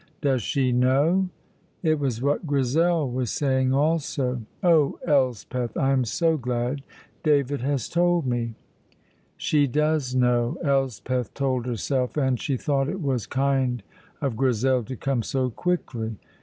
[0.19, 1.29] "Does she know?"
[1.83, 4.41] It was what Grizel was saying also.
[4.63, 6.81] "Oh, Elspeth, I am so glad!
[7.21, 8.55] David has told me."
[9.37, 13.83] "She does know," Elspeth told herself, and she thought it was kind
[14.21, 16.15] of Grizel to come so quickly.